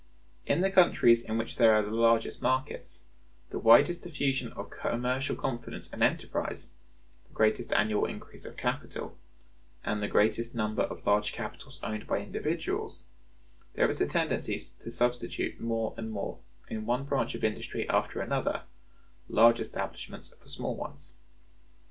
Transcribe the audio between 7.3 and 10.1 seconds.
greatest annual increase of capital, and the